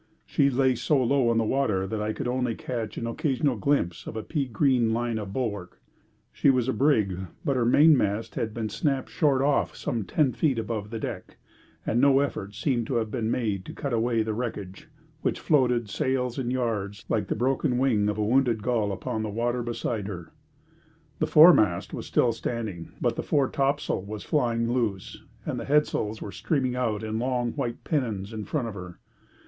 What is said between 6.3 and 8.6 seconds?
She was a brig, but her mainmast had